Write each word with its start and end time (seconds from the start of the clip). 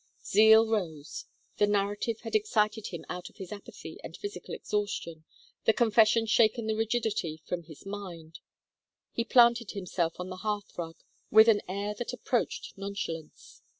Zeal 0.25 0.67
rose. 0.67 1.25
The 1.57 1.67
narrative 1.67 2.21
had 2.21 2.33
excited 2.33 2.87
him 2.87 3.05
out 3.07 3.29
of 3.29 3.35
his 3.37 3.51
apathy 3.51 3.99
and 4.03 4.17
physical 4.17 4.51
exhaustion, 4.55 5.25
the 5.65 5.73
confession 5.73 6.25
shaken 6.25 6.65
the 6.65 6.73
rigidity 6.73 7.43
from 7.45 7.65
his 7.65 7.85
mind. 7.85 8.39
He 9.11 9.23
planted 9.23 9.69
himself 9.73 10.19
on 10.19 10.29
the 10.29 10.37
hearth 10.37 10.75
rug 10.75 10.95
with 11.29 11.47
an 11.47 11.61
air 11.69 11.93
that 11.99 12.13
approached 12.13 12.75
nonchalance. 12.75 13.61